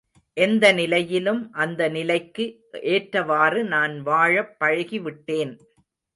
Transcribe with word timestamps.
எந்த 0.37 0.71
நிலையிலும் 0.71 1.51
அந்த 1.53 1.89
நிலைக்கு 1.89 2.45
ஏற்றவாறு 2.87 3.63
நான் 3.63 4.01
வாழப் 4.01 4.55
பழகிவிட்டேன். 4.59 5.53